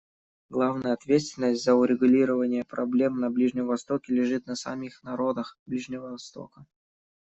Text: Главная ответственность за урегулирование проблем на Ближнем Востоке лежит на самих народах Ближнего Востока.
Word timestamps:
Главная 0.49 0.93
ответственность 0.93 1.63
за 1.63 1.75
урегулирование 1.75 2.65
проблем 2.65 3.19
на 3.19 3.29
Ближнем 3.29 3.67
Востоке 3.67 4.15
лежит 4.15 4.47
на 4.47 4.55
самих 4.55 5.03
народах 5.03 5.59
Ближнего 5.67 6.09
Востока. 6.09 6.65